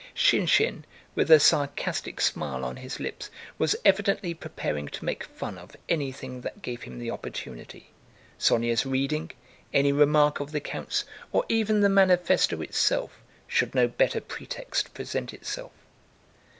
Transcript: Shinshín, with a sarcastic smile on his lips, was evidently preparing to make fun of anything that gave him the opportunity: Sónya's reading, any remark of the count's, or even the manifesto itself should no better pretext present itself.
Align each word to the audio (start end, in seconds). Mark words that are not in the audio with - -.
Shinshín, 0.15 0.81
with 1.13 1.29
a 1.29 1.39
sarcastic 1.39 2.19
smile 2.21 2.65
on 2.65 2.77
his 2.77 2.99
lips, 2.99 3.29
was 3.59 3.75
evidently 3.85 4.33
preparing 4.33 4.87
to 4.87 5.05
make 5.05 5.23
fun 5.23 5.59
of 5.59 5.77
anything 5.87 6.41
that 6.41 6.63
gave 6.63 6.81
him 6.81 6.97
the 6.97 7.11
opportunity: 7.11 7.91
Sónya's 8.39 8.83
reading, 8.83 9.29
any 9.71 9.91
remark 9.91 10.39
of 10.39 10.53
the 10.53 10.59
count's, 10.59 11.03
or 11.31 11.45
even 11.49 11.81
the 11.81 11.87
manifesto 11.89 12.61
itself 12.63 13.21
should 13.47 13.75
no 13.75 13.87
better 13.87 14.19
pretext 14.21 14.91
present 14.95 15.35
itself. 15.35 15.71